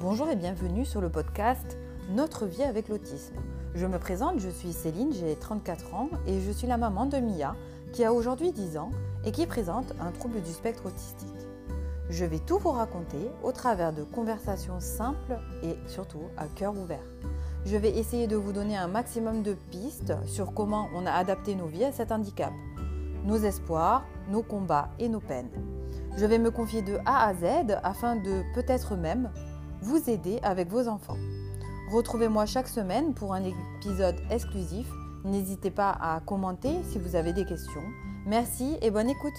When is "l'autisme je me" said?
2.88-3.98